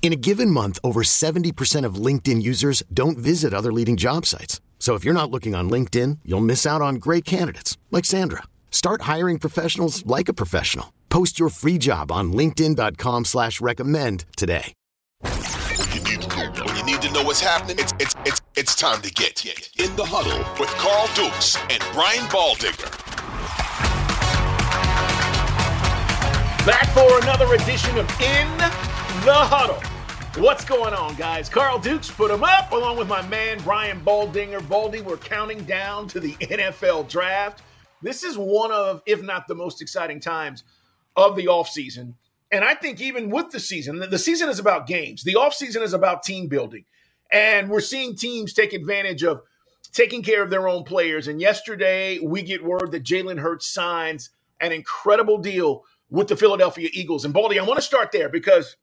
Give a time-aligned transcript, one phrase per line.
[0.00, 4.62] In a given month, over 70% of LinkedIn users don't visit other leading job sites.
[4.78, 8.44] So if you're not looking on LinkedIn, you'll miss out on great candidates like Sandra.
[8.70, 10.94] Start hiring professionals like a professional.
[11.10, 14.72] Post your free job on LinkedIn.com slash recommend today.
[15.20, 16.32] When you need,
[16.64, 19.96] when you need to know what's happening, it's, it's, it's, it's time to get in
[19.96, 22.94] the huddle with Carl Dukes and Brian Baldinger.
[26.64, 28.87] Back for another edition of In
[29.28, 30.42] the Huddle.
[30.42, 31.50] What's going on, guys?
[31.50, 34.66] Carl Dukes put him up along with my man Brian Baldinger.
[34.66, 37.60] Baldy, we're counting down to the NFL draft.
[38.00, 40.64] This is one of, if not the most exciting times
[41.14, 42.14] of the offseason.
[42.50, 45.24] And I think even with the season, the season is about games.
[45.24, 46.86] The offseason is about team building.
[47.30, 49.42] And we're seeing teams take advantage of
[49.92, 51.28] taking care of their own players.
[51.28, 56.88] And yesterday, we get word that Jalen Hurts signs an incredible deal with the Philadelphia
[56.94, 57.26] Eagles.
[57.26, 58.74] And Baldy, I want to start there because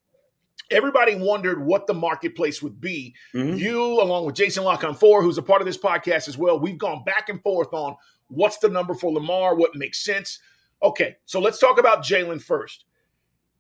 [0.72, 3.16] everybody wondered what the marketplace would be.
[3.34, 3.58] Mm-hmm.
[3.58, 6.78] You, along with Jason La Canfora, who's a part of this podcast as well, we've
[6.78, 7.95] gone back and forth on
[8.28, 10.39] what's the number for Lamar, what makes sense.
[10.81, 12.86] Okay, so let's talk about Jalen first.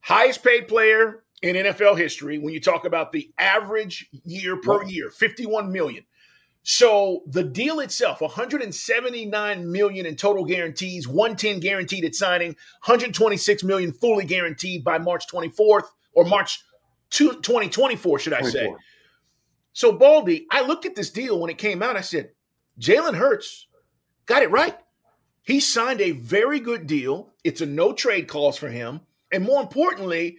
[0.01, 5.09] Highest paid player in NFL history when you talk about the average year per year,
[5.09, 6.05] 51 million.
[6.67, 12.49] So the deal itself, 179 million in total guarantees, 110 guaranteed at signing,
[12.85, 16.63] 126 million fully guaranteed by March 24th or March
[17.17, 18.51] 2024, should I 24.
[18.51, 18.75] say.
[19.73, 21.97] So Baldy, I looked at this deal when it came out.
[21.97, 22.31] I said,
[22.79, 23.67] Jalen Hurts
[24.25, 24.77] got it right.
[25.43, 27.33] He signed a very good deal.
[27.43, 29.01] It's a no trade clause for him.
[29.31, 30.37] And more importantly,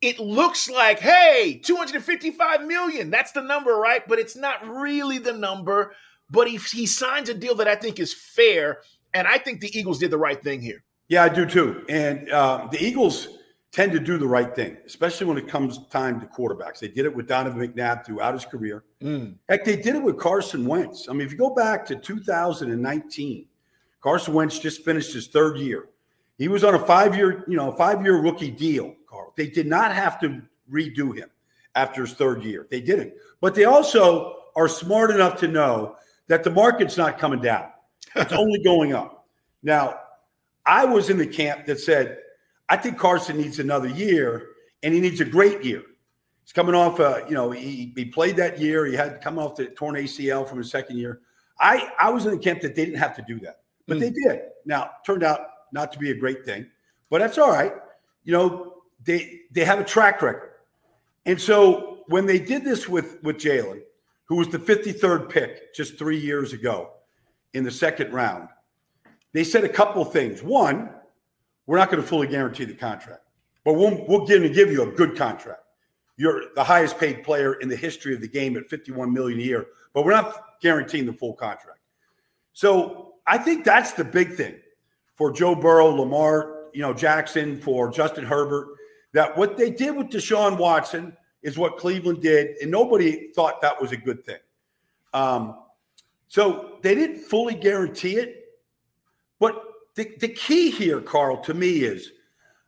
[0.00, 3.10] it looks like, hey, 255 million.
[3.10, 4.06] That's the number, right?
[4.06, 5.94] But it's not really the number.
[6.30, 8.80] But he, he signs a deal that I think is fair.
[9.14, 10.82] And I think the Eagles did the right thing here.
[11.08, 11.84] Yeah, I do too.
[11.88, 13.28] And uh, the Eagles
[13.76, 16.78] tend to do the right thing, especially when it comes time to quarterbacks.
[16.78, 18.84] They did it with Donovan McNabb throughout his career.
[19.02, 19.34] Mm.
[19.50, 21.10] Heck, they did it with Carson Wentz.
[21.10, 23.46] I mean, if you go back to 2019,
[24.00, 25.90] Carson Wentz just finished his third year.
[26.38, 29.34] He was on a five-year, you know, five-year rookie deal, Carl.
[29.36, 30.40] They did not have to
[30.72, 31.28] redo him
[31.74, 32.66] after his third year.
[32.70, 33.12] They didn't.
[33.42, 35.96] But they also are smart enough to know
[36.28, 37.66] that the market's not coming down.
[38.14, 39.26] It's only going up.
[39.62, 40.00] Now,
[40.64, 42.20] I was in the camp that said,
[42.68, 44.48] I think Carson needs another year,
[44.82, 45.82] and he needs a great year.
[46.42, 48.86] He's coming off, uh, you know, he, he played that year.
[48.86, 51.20] He had come off the torn ACL from his second year.
[51.58, 54.00] I, I was in the camp that they didn't have to do that, but mm.
[54.00, 54.40] they did.
[54.64, 55.40] Now, turned out
[55.72, 56.66] not to be a great thing,
[57.10, 57.72] but that's all right.
[58.24, 60.50] You know, they they have a track record.
[61.24, 63.80] And so when they did this with with Jalen,
[64.24, 66.90] who was the 53rd pick just three years ago
[67.54, 68.48] in the second round,
[69.32, 70.42] they said a couple of things.
[70.42, 70.90] One,
[71.66, 73.22] we're not going to fully guarantee the contract,
[73.64, 75.62] but we'll we'll give, give you a good contract.
[76.16, 79.42] You're the highest paid player in the history of the game at 51 million a
[79.42, 81.80] year, but we're not guaranteeing the full contract.
[82.52, 84.54] So I think that's the big thing
[85.14, 88.68] for Joe Burrow, Lamar, you know, Jackson, for Justin Herbert,
[89.12, 93.80] that what they did with Deshaun Watson is what Cleveland did, and nobody thought that
[93.80, 94.38] was a good thing.
[95.14, 95.58] Um,
[96.28, 98.44] so they didn't fully guarantee it,
[99.38, 99.62] but
[99.96, 102.12] the, the key here, Carl, to me is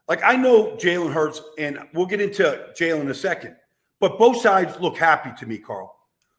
[0.08, 3.54] like I know Jalen Hurts, and we'll get into Jalen in a second,
[4.00, 5.94] but both sides look happy to me, Carl.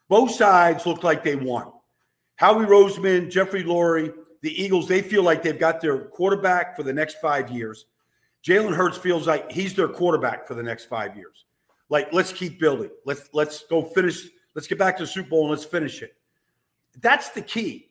[0.09, 1.71] Both sides look like they won.
[2.35, 4.11] Howie Roseman, Jeffrey Lurie,
[4.41, 7.85] the Eagles, they feel like they've got their quarterback for the next five years.
[8.43, 11.45] Jalen Hurts feels like he's their quarterback for the next five years.
[11.89, 12.89] Like, let's keep building.
[13.05, 14.27] Let's let's go finish.
[14.55, 16.15] Let's get back to the Super Bowl and let's finish it.
[17.01, 17.88] That's the key.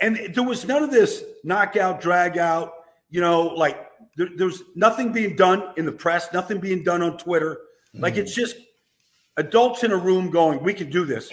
[0.00, 2.72] And there was none of this knockout, drag out.
[3.08, 7.18] You know, like there, there's nothing being done in the press, nothing being done on
[7.18, 7.58] Twitter.
[7.94, 8.18] Like mm.
[8.18, 8.56] it's just
[9.36, 11.32] adults in a room going, "We can do this.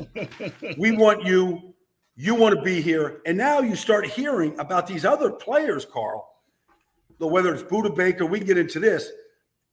[0.78, 1.74] we want you.
[2.16, 3.22] You want to be here.
[3.26, 6.30] And now you start hearing about these other players, Carl,
[7.18, 9.10] whether it's Budda Baker, we can get into this.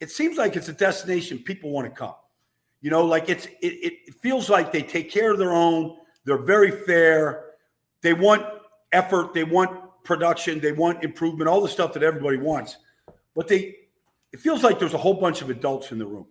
[0.01, 2.15] It seems like it's a destination people want to come.
[2.81, 5.99] You know, like it's it, it feels like they take care of their own.
[6.25, 7.45] They're very fair.
[8.03, 8.45] They want
[8.93, 9.35] effort.
[9.35, 10.61] They want production.
[10.61, 11.49] They want improvement.
[11.49, 12.77] All the stuff that everybody wants.
[13.35, 13.77] But they,
[14.33, 16.27] it feels like there's a whole bunch of adults in the room.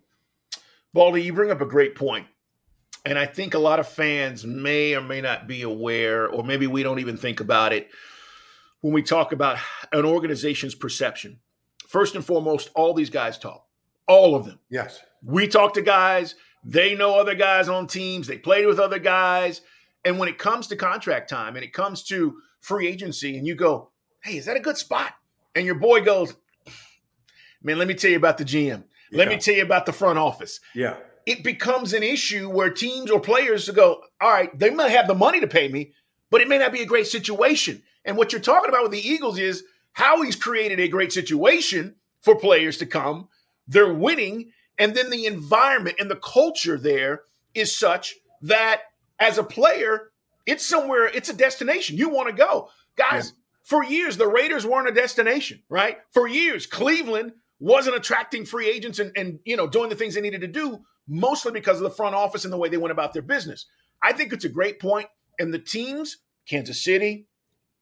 [0.92, 2.26] Baldy, you bring up a great point.
[3.06, 6.66] And I think a lot of fans may or may not be aware, or maybe
[6.66, 7.88] we don't even think about it
[8.82, 9.58] when we talk about
[9.92, 11.38] an organization's perception.
[11.88, 13.66] First and foremost, all these guys talk,
[14.06, 14.58] all of them.
[14.68, 15.00] Yes.
[15.22, 19.62] We talk to guys, they know other guys on teams, they played with other guys.
[20.04, 23.54] And when it comes to contract time and it comes to free agency, and you
[23.54, 23.90] go,
[24.22, 25.14] hey, is that a good spot?
[25.54, 26.34] And your boy goes,
[27.62, 28.84] man, let me tell you about the GM.
[29.12, 29.34] Let yeah.
[29.34, 30.60] me tell you about the front office.
[30.74, 30.96] Yeah.
[31.26, 35.14] It becomes an issue where teams or players go, all right, they might have the
[35.14, 35.92] money to pay me,
[36.30, 37.82] but it may not be a great situation.
[38.04, 41.96] And what you're talking about with the Eagles is how he's created a great situation
[42.20, 43.28] for players to come.
[43.66, 44.52] They're winning.
[44.78, 47.22] And then the environment and the culture there
[47.54, 48.82] is such that
[49.18, 50.09] as a player,
[50.50, 51.96] it's somewhere, it's a destination.
[51.96, 52.68] You want to go.
[52.96, 53.42] Guys, yeah.
[53.64, 55.98] for years, the Raiders weren't a destination, right?
[56.12, 60.20] For years, Cleveland wasn't attracting free agents and, and you know doing the things they
[60.20, 63.12] needed to do, mostly because of the front office and the way they went about
[63.12, 63.66] their business.
[64.02, 65.06] I think it's a great point.
[65.38, 66.18] And the teams,
[66.48, 67.28] Kansas City,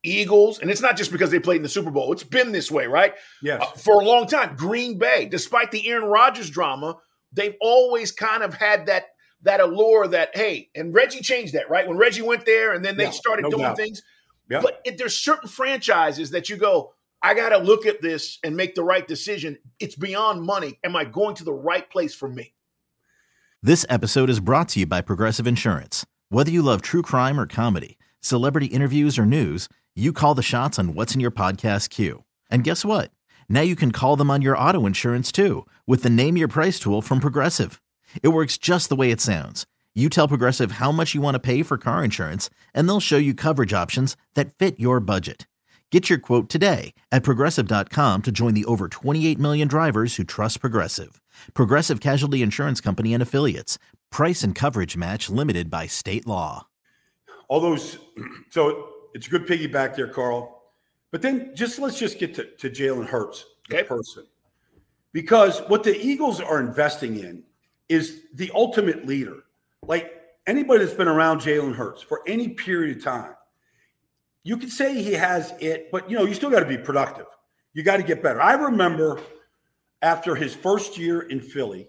[0.04, 2.12] Eagles, and it's not just because they played in the Super Bowl.
[2.12, 3.14] It's been this way, right?
[3.42, 3.62] Yes.
[3.62, 4.56] Uh, for a long time.
[4.56, 6.96] Green Bay, despite the Aaron Rodgers drama,
[7.32, 9.06] they've always kind of had that
[9.42, 11.86] that allure that hey, and Reggie changed that, right?
[11.86, 13.76] When Reggie went there, and then they yeah, started no doing doubt.
[13.76, 14.02] things.
[14.50, 14.60] Yeah.
[14.62, 18.56] But it, there's certain franchises that you go, I got to look at this and
[18.56, 19.58] make the right decision.
[19.78, 20.78] It's beyond money.
[20.84, 22.54] Am I going to the right place for me?
[23.62, 26.06] This episode is brought to you by Progressive Insurance.
[26.28, 30.78] Whether you love true crime or comedy, celebrity interviews or news, you call the shots
[30.78, 32.24] on what's in your podcast queue.
[32.50, 33.10] And guess what?
[33.48, 36.78] Now you can call them on your auto insurance too with the Name Your Price
[36.78, 37.80] tool from Progressive.
[38.22, 39.66] It works just the way it sounds.
[39.94, 43.16] You tell Progressive how much you want to pay for car insurance, and they'll show
[43.16, 45.48] you coverage options that fit your budget.
[45.90, 50.60] Get your quote today at progressive.com to join the over 28 million drivers who trust
[50.60, 51.20] Progressive.
[51.54, 53.78] Progressive Casualty Insurance Company and Affiliates.
[54.10, 56.66] Price and coverage match limited by state law.
[57.48, 57.98] All those,
[58.50, 60.62] so it's a good piggyback there, Carl.
[61.10, 63.88] But then just let's just get to, to Jalen Hurts, the okay.
[63.88, 64.26] person.
[65.12, 67.44] Because what the Eagles are investing in
[67.88, 69.44] is the ultimate leader.
[69.82, 70.12] Like
[70.46, 73.34] anybody that's been around Jalen Hurts for any period of time,
[74.42, 77.26] you could say he has it, but you know, you still got to be productive.
[77.74, 78.40] You got to get better.
[78.40, 79.20] I remember
[80.02, 81.88] after his first year in Philly,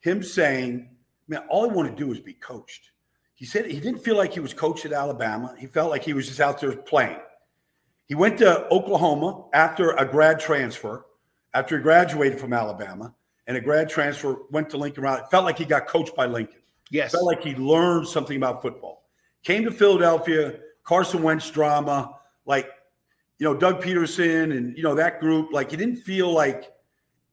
[0.00, 0.88] him saying,
[1.28, 2.90] Man, all I want to do is be coached.
[3.34, 5.54] He said he didn't feel like he was coached at Alabama.
[5.56, 7.20] He felt like he was just out there playing.
[8.06, 11.06] He went to Oklahoma after a grad transfer,
[11.54, 13.14] after he graduated from Alabama,
[13.50, 15.22] and a grad transfer went to Lincoln Riley.
[15.22, 16.60] It felt like he got coached by Lincoln.
[16.88, 17.10] Yes.
[17.10, 19.08] Felt like he learned something about football.
[19.42, 22.14] Came to Philadelphia, Carson Wentz drama,
[22.46, 22.70] like,
[23.38, 25.52] you know, Doug Pederson and, you know, that group.
[25.52, 26.72] Like, he didn't feel like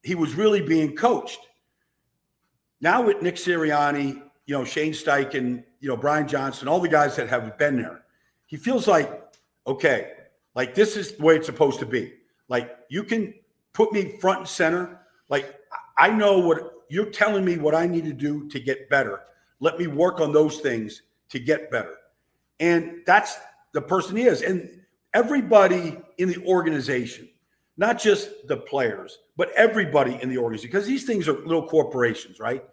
[0.01, 1.37] he was really being coached.
[2.81, 7.15] Now with Nick Sirianni, you know, Shane Steichen, you know, Brian Johnson, all the guys
[7.17, 8.05] that have been there,
[8.47, 9.23] he feels like,
[9.67, 10.13] okay,
[10.55, 12.13] like this is the way it's supposed to be.
[12.47, 13.35] Like, you can
[13.73, 15.01] put me front and center.
[15.29, 15.53] Like,
[15.97, 19.21] I know what you're telling me what I need to do to get better.
[19.59, 21.95] Let me work on those things to get better.
[22.59, 23.37] And that's
[23.73, 24.41] the person he is.
[24.41, 24.81] And
[25.13, 27.27] everybody in the organization,
[27.77, 32.39] not just the players, but everybody in the organization, because these things are little corporations,
[32.39, 32.63] right?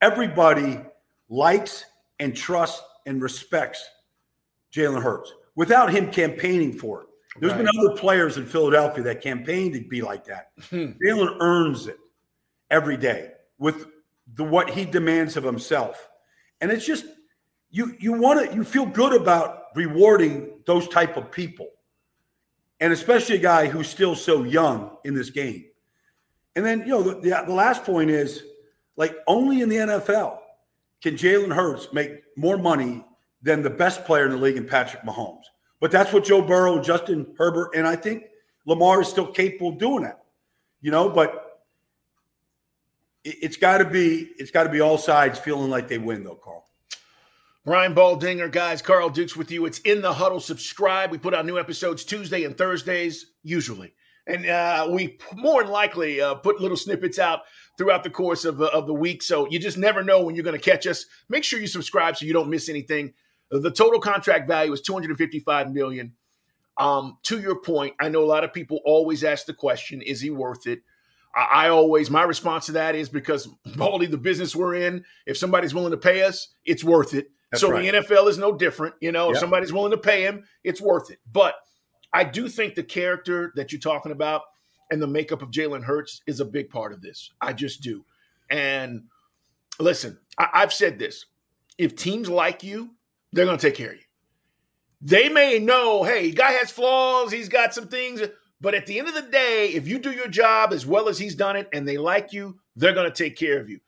[0.00, 0.80] Everybody
[1.28, 1.84] likes
[2.18, 3.86] and trusts and respects
[4.74, 7.08] Jalen Hurts without him campaigning for it.
[7.40, 7.64] There's right.
[7.64, 10.50] been other players in Philadelphia that campaigned to be like that.
[10.68, 10.92] Hmm.
[11.02, 11.98] Jalen earns it
[12.72, 13.86] every day with
[14.34, 16.08] the what he demands of himself.
[16.60, 17.04] And it's just
[17.70, 21.68] you you want to you feel good about rewarding those type of people.
[22.80, 25.66] And especially a guy who's still so young in this game.
[26.56, 28.42] And then you know the, the, the last point is
[28.96, 30.38] like only in the nfl
[31.02, 33.04] can jalen hurts make more money
[33.40, 35.44] than the best player in the league in patrick mahomes.
[35.80, 38.24] But that's what joe burrow justin herbert and i think
[38.66, 40.22] lamar is still capable of doing that
[40.82, 41.51] you know but
[43.24, 46.34] it's got to be it's got to be all sides feeling like they win though
[46.34, 46.64] carl
[47.64, 49.66] Brian Baldinger, guys, Carl Dukes with you.
[49.66, 50.40] It's in the huddle.
[50.40, 51.12] Subscribe.
[51.12, 53.94] We put out new episodes Tuesday and Thursdays, usually.
[54.26, 57.42] And uh, we more than likely uh, put little snippets out
[57.78, 59.22] throughout the course of, uh, of the week.
[59.22, 61.06] So you just never know when you're going to catch us.
[61.28, 63.14] Make sure you subscribe so you don't miss anything.
[63.52, 66.14] The total contract value is 255 million.
[66.78, 70.20] Um, to your point, I know a lot of people always ask the question, is
[70.20, 70.82] he worth it?
[71.34, 75.36] I, I always, my response to that is because, Baldy, the business we're in, if
[75.36, 77.30] somebody's willing to pay us, it's worth it.
[77.50, 77.82] That's so right.
[77.82, 78.94] the NFL is no different.
[79.00, 81.18] You know, if somebody's willing to pay him, it's worth it.
[81.30, 81.54] But
[82.12, 84.42] I do think the character that you're talking about
[84.90, 87.30] and the makeup of Jalen Hurts is a big part of this.
[87.40, 88.04] I just do.
[88.50, 89.04] And
[89.78, 91.26] listen, I, I've said this:
[91.78, 92.94] if teams like you,
[93.32, 94.02] they're going to take care of you.
[95.00, 98.22] They may know, hey, guy has flaws, he's got some things,
[98.62, 101.18] but at the end of the day, if you do your job as well as
[101.18, 103.80] he's done it, and they like you, they're going to take care of you.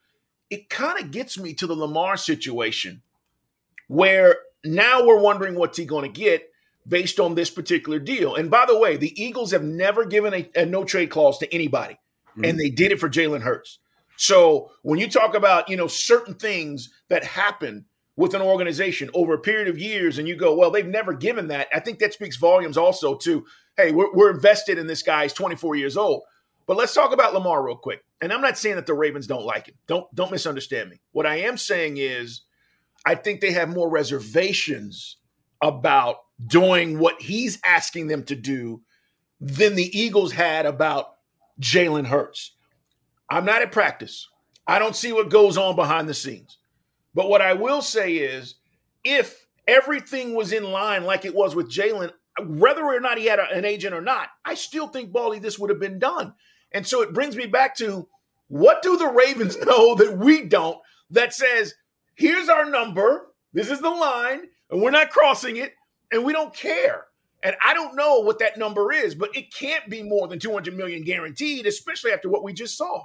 [0.49, 3.01] It kind of gets me to the Lamar situation,
[3.87, 6.51] where now we're wondering what's he going to get
[6.85, 8.35] based on this particular deal.
[8.35, 11.53] And by the way, the Eagles have never given a, a no trade clause to
[11.53, 11.97] anybody,
[12.35, 12.57] and mm-hmm.
[12.57, 13.79] they did it for Jalen Hurts.
[14.17, 17.85] So when you talk about you know certain things that happen
[18.17, 21.47] with an organization over a period of years, and you go, well, they've never given
[21.47, 21.67] that.
[21.73, 23.45] I think that speaks volumes also to,
[23.77, 25.23] hey, we're, we're invested in this guy.
[25.23, 26.23] He's 24 years old.
[26.67, 28.03] But let's talk about Lamar real quick.
[28.21, 29.75] And I'm not saying that the Ravens don't like him.
[29.87, 30.99] Don't don't misunderstand me.
[31.11, 32.41] What I am saying is,
[33.05, 35.17] I think they have more reservations
[35.61, 38.81] about doing what he's asking them to do
[39.39, 41.15] than the Eagles had about
[41.59, 42.51] Jalen Hurts.
[43.29, 44.27] I'm not at practice.
[44.67, 46.57] I don't see what goes on behind the scenes.
[47.13, 48.55] But what I will say is
[49.03, 52.11] if everything was in line like it was with Jalen,
[52.43, 55.57] whether or not he had a- an agent or not, I still think, Baldy, this
[55.57, 56.33] would have been done.
[56.71, 58.07] And so it brings me back to
[58.47, 60.79] what do the Ravens know that we don't
[61.11, 61.75] that says,
[62.15, 65.73] here's our number, this is the line, and we're not crossing it,
[66.11, 67.05] and we don't care.
[67.43, 70.75] And I don't know what that number is, but it can't be more than 200
[70.75, 73.03] million guaranteed, especially after what we just saw.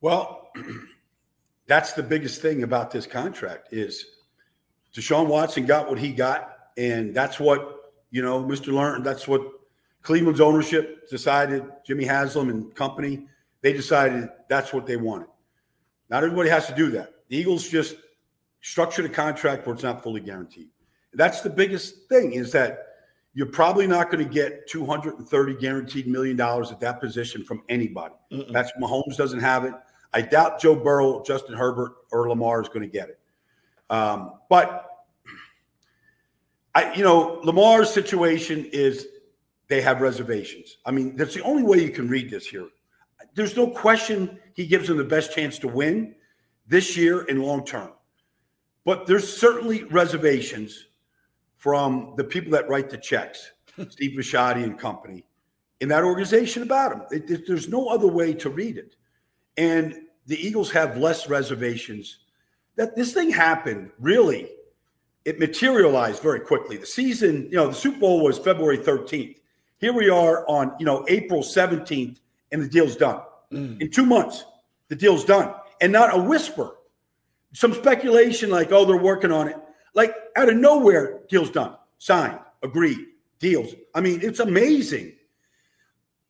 [0.00, 0.50] Well,
[1.66, 4.04] that's the biggest thing about this contract is
[4.94, 7.77] Deshaun Watson got what he got, and that's what
[8.10, 8.72] you know, Mr.
[8.72, 9.02] Learn.
[9.02, 9.42] That's what
[10.02, 11.64] Cleveland's ownership decided.
[11.84, 13.26] Jimmy Haslam and company
[13.62, 15.28] they decided that's what they wanted.
[16.10, 17.12] Not everybody has to do that.
[17.28, 17.96] The Eagles just
[18.60, 20.68] structured a contract where it's not fully guaranteed.
[21.14, 22.84] That's the biggest thing is that
[23.34, 28.14] you're probably not going to get 230 guaranteed million dollars at that position from anybody.
[28.50, 29.74] That's Mahomes doesn't have it.
[30.12, 33.18] I doubt Joe Burrow, Justin Herbert, or Lamar is going to get it.
[33.90, 34.87] Um, but
[36.78, 39.08] I, you know, Lamar's situation is
[39.68, 40.78] they have reservations.
[40.86, 42.68] I mean, that's the only way you can read this here.
[43.34, 46.14] There's no question he gives them the best chance to win
[46.68, 47.90] this year and long term.
[48.84, 50.86] But there's certainly reservations
[51.56, 53.50] from the people that write the checks,
[53.90, 55.24] Steve Bisciotti and company,
[55.80, 57.02] in that organization about him.
[57.10, 58.94] It- it- there's no other way to read it.
[59.56, 59.94] And
[60.26, 62.18] the Eagles have less reservations.
[62.76, 64.48] That this thing happened really,
[65.28, 66.78] it materialized very quickly.
[66.78, 69.36] The season, you know, the Super Bowl was February 13th.
[69.76, 72.18] Here we are on, you know, April 17th,
[72.50, 73.20] and the deal's done.
[73.78, 74.46] In two months,
[74.88, 75.52] the deal's done.
[75.82, 76.78] And not a whisper.
[77.52, 79.56] Some speculation like, oh, they're working on it.
[79.92, 82.98] Like out of nowhere, deal's done, signed, agreed,
[83.38, 83.74] deals.
[83.94, 85.12] I mean, it's amazing.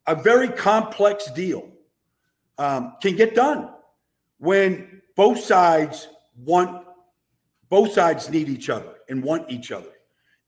[0.09, 1.69] A very complex deal
[2.59, 3.71] um, can get done
[4.39, 6.09] when both sides
[6.45, 6.85] want,
[7.69, 9.91] both sides need each other and want each other.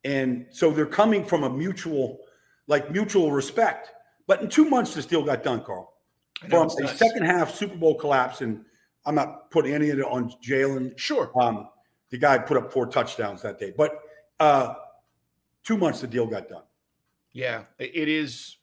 [0.05, 2.21] And so they're coming from a mutual,
[2.67, 3.93] like mutual respect.
[4.27, 5.93] But in two months, this deal got done, Carl.
[6.49, 6.99] From a nuts.
[6.99, 8.65] second half Super Bowl collapse, and
[9.05, 10.97] I'm not putting any of it on Jalen.
[10.97, 11.31] Sure.
[11.39, 11.69] Um,
[12.11, 14.01] the guy put up four touchdowns that day, but
[14.39, 14.75] uh,
[15.65, 16.63] two months the deal got done.
[17.33, 18.57] Yeah, it it is.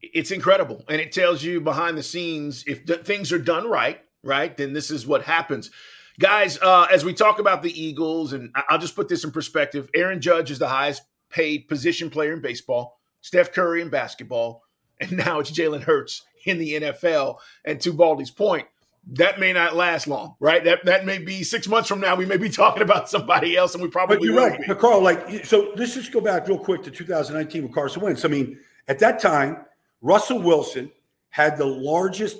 [0.00, 4.00] It's incredible, and it tells you behind the scenes if th- things are done right,
[4.22, 5.70] right, then this is what happens.
[6.20, 9.88] Guys, uh, as we talk about the Eagles, and I'll just put this in perspective:
[9.94, 13.00] Aaron Judge is the highest paid position player in baseball.
[13.22, 14.62] Steph Curry in basketball,
[15.00, 17.38] and now it's Jalen Hurts in the NFL.
[17.64, 18.68] And to Baldy's point,
[19.12, 20.62] that may not last long, right?
[20.62, 22.16] That that may be six months from now.
[22.16, 24.74] We may be talking about somebody else, and we probably But you're right, be.
[24.74, 25.02] Carl.
[25.02, 28.26] Like, so let's just go back real quick to 2019 with Carson Wentz.
[28.26, 28.58] I mean,
[28.88, 29.64] at that time,
[30.02, 30.92] Russell Wilson
[31.30, 32.36] had the largest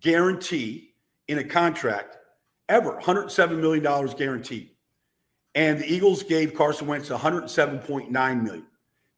[0.00, 0.94] guarantee
[1.28, 2.16] in a contract
[2.70, 4.70] ever, 107 million dollars guaranteed,
[5.54, 8.10] and the Eagles gave Carson Wentz 107.9
[8.42, 8.66] million.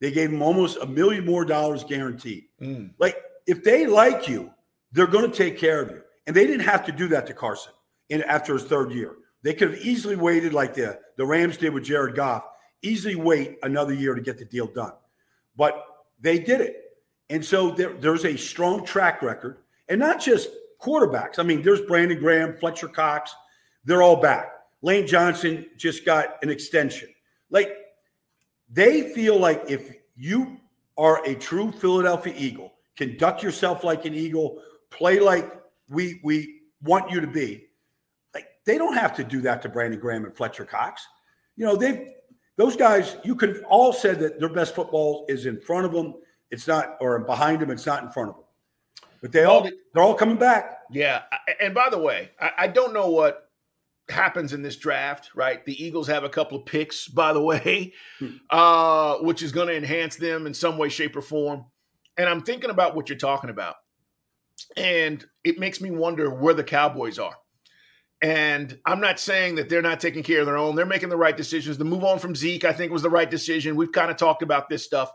[0.01, 2.47] They gave him almost a million more dollars guaranteed.
[2.61, 2.91] Mm.
[2.99, 3.17] Like,
[3.47, 4.51] if they like you,
[4.91, 6.03] they're going to take care of you.
[6.27, 7.73] And they didn't have to do that to Carson
[8.09, 9.15] in after his third year.
[9.43, 12.45] They could have easily waited like the, the Rams did with Jared Goff,
[12.83, 14.93] easily wait another year to get the deal done.
[15.57, 15.85] But
[16.21, 16.77] they did it.
[17.29, 21.39] And so there, there's a strong track record, and not just quarterbacks.
[21.39, 23.35] I mean, there's Brandon Graham, Fletcher Cox,
[23.85, 24.53] they're all back.
[24.83, 27.09] Lane Johnson just got an extension.
[27.51, 27.77] Like
[28.71, 30.59] They feel like if you
[30.99, 34.61] are a true Philadelphia Eagle, conduct yourself like an Eagle,
[34.91, 35.51] play like
[35.89, 37.67] we we want you to be.
[38.35, 41.07] Like they don't have to do that to Brandon Graham and Fletcher Cox.
[41.57, 42.09] You know, they've
[42.57, 45.93] those guys, you could have all said that their best football is in front of
[45.93, 46.15] them.
[46.51, 47.71] It's not, or behind them.
[47.71, 48.45] It's not in front of them.
[49.23, 50.81] But they all, they're all coming back.
[50.91, 51.23] Yeah.
[51.61, 53.51] And by the way, I, I don't know what
[54.09, 55.65] happens in this draft, right?
[55.65, 58.37] The Eagles have a couple of picks, by the way, hmm.
[58.51, 61.67] uh, which is going to enhance them in some way, shape, or form.
[62.17, 63.77] And I'm thinking about what you're talking about.
[64.77, 67.37] And it makes me wonder where the Cowboys are.
[68.23, 70.77] And I'm not saying that they're not taking care of their own.
[70.77, 71.77] They're making the right decisions.
[71.77, 73.75] The move on from Zeke, I think, was the right decision.
[73.75, 75.13] We've kind of talked about this stuff.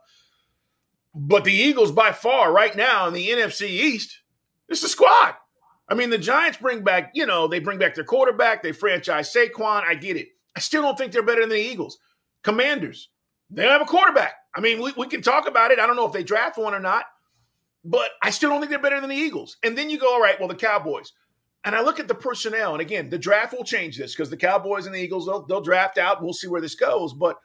[1.15, 4.20] But the Eagles, by far, right now in the NFC East,
[4.67, 5.36] it's the squad.
[5.89, 9.34] I mean, the Giants bring back, you know, they bring back their quarterback, they franchise
[9.34, 9.84] Saquon.
[9.84, 10.29] I get it.
[10.56, 12.00] I still don't think they're better than the Eagles.
[12.44, 13.10] Commanders,
[13.50, 14.34] they don't have a quarterback.
[14.56, 15.79] I mean, we, we can talk about it.
[15.79, 17.06] I don't know if they draft one or not,
[17.86, 19.58] but I still don't think they're better than the Eagles.
[19.63, 21.13] And then you go, all right, well, the Cowboys.
[21.63, 24.38] And I look at the personnel, and again, the draft will change this because the
[24.38, 26.22] Cowboys and the Eagles, they'll, they'll draft out.
[26.22, 27.13] We'll see where this goes.
[27.13, 27.38] But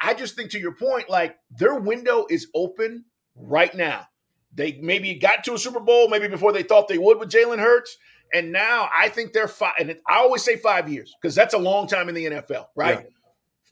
[0.00, 3.04] I just think to your point, like their window is open
[3.36, 4.06] right now.
[4.54, 7.58] They maybe got to a Super Bowl, maybe before they thought they would with Jalen
[7.58, 7.96] Hurts.
[8.32, 9.74] And now I think they're five.
[9.78, 13.00] And I always say five years because that's a long time in the NFL, right?
[13.00, 13.10] Yeah.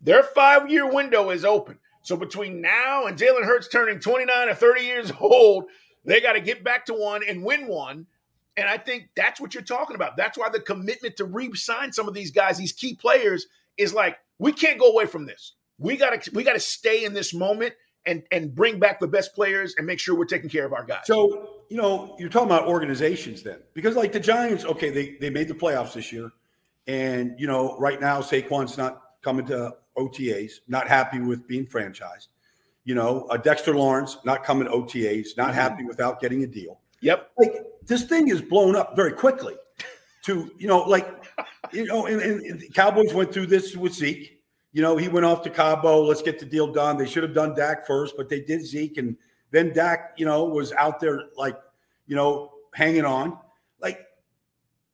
[0.02, 1.78] Their five year window is open.
[2.02, 5.64] So between now and Jalen Hurts turning 29 or 30 years old,
[6.04, 8.06] they got to get back to one and win one.
[8.56, 10.16] And I think that's what you're talking about.
[10.16, 13.46] That's why the commitment to re-sign some of these guys, these key players,
[13.78, 15.54] is like we can't go away from this.
[15.78, 17.74] We gotta we gotta stay in this moment
[18.06, 20.84] and and bring back the best players and make sure we're taking care of our
[20.84, 21.02] guys.
[21.04, 25.30] So you know you're talking about organizations then because like the Giants, okay, they they
[25.30, 26.30] made the playoffs this year,
[26.86, 32.28] and you know right now Saquon's not coming to OTAs, not happy with being franchised.
[32.84, 35.54] You know, uh, Dexter Lawrence not coming to OTAs, not mm-hmm.
[35.54, 36.80] happy without getting a deal.
[37.00, 37.30] Yep.
[37.38, 37.54] Like
[37.86, 39.54] this thing is blown up very quickly.
[40.24, 41.08] To you know, like
[41.72, 44.41] you know, and, and Cowboys went through this with Zeke.
[44.72, 46.02] You know, he went off to Cabo.
[46.02, 46.96] Let's get the deal done.
[46.96, 49.16] They should have done Dak first, but they did Zeke, and
[49.50, 51.56] then Dak, you know, was out there like,
[52.06, 53.38] you know, hanging on.
[53.80, 54.00] Like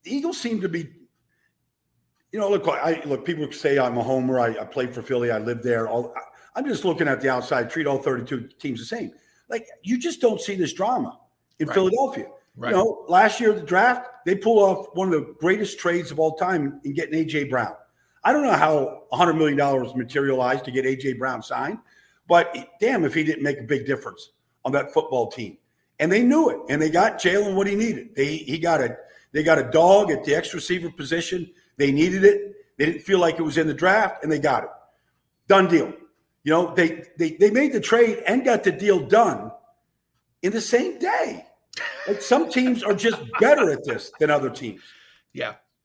[0.02, 0.88] the Eagles seem to be.
[2.32, 3.24] You know, look, I look.
[3.24, 4.38] People say I'm a homer.
[4.38, 5.30] I, I played for Philly.
[5.30, 5.88] I lived there.
[5.88, 6.12] All,
[6.54, 7.70] I'm just looking at the outside.
[7.70, 9.12] Treat all 32 teams the same.
[9.48, 11.18] Like you just don't see this drama
[11.58, 11.74] in right.
[11.74, 12.26] Philadelphia.
[12.56, 12.72] Right.
[12.72, 16.18] You know, last year the draft, they pull off one of the greatest trades of
[16.18, 17.74] all time in getting AJ Brown.
[18.28, 19.56] I don't know how $100 million
[19.96, 21.78] materialized to get AJ Brown signed,
[22.26, 24.32] but damn if he didn't make a big difference
[24.66, 25.56] on that football team.
[25.98, 28.14] And they knew it, and they got Jalen what he needed.
[28.14, 28.98] They he got a
[29.32, 31.50] they got a dog at the X receiver position.
[31.78, 32.54] They needed it.
[32.76, 34.70] They didn't feel like it was in the draft, and they got it.
[35.46, 35.94] Done deal.
[36.44, 39.52] You know, they they they made the trade and got the deal done
[40.42, 41.46] in the same day.
[42.06, 44.82] Like some teams are just better at this than other teams.
[45.32, 45.54] Yeah.